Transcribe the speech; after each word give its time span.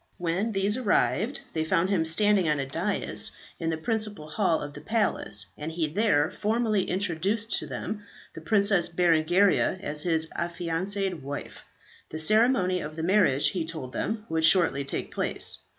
When 0.17 0.51
these 0.51 0.77
arrived, 0.77 1.41
they 1.53 1.63
found 1.63 1.91
him 1.91 2.05
standing 2.05 2.49
on 2.49 2.59
a 2.59 2.65
da‹s 2.65 3.29
in 3.59 3.69
the 3.69 3.77
principal 3.77 4.25
hall 4.27 4.59
of 4.59 4.73
the 4.73 4.81
palace, 4.81 5.45
and 5.59 5.71
he 5.71 5.87
there 5.89 6.31
formally 6.31 6.85
introduced 6.85 7.59
to 7.59 7.67
them 7.67 8.01
the 8.33 8.41
Princess 8.41 8.89
Berengaria 8.89 9.77
as 9.79 10.01
his 10.01 10.27
affianced 10.35 11.13
wife. 11.13 11.65
The 12.09 12.17
ceremony 12.17 12.79
of 12.79 12.95
the 12.95 13.03
marriage, 13.03 13.49
he 13.49 13.63
told 13.63 13.93
them, 13.93 14.25
would 14.27 14.43
shortly 14.43 14.83
take 14.83 15.13
place. 15.13 15.59